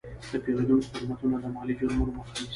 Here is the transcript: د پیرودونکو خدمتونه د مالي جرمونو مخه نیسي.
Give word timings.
د 0.31 0.33
پیرودونکو 0.43 0.87
خدمتونه 0.91 1.35
د 1.43 1.45
مالي 1.55 1.73
جرمونو 1.79 2.11
مخه 2.17 2.31
نیسي. 2.39 2.47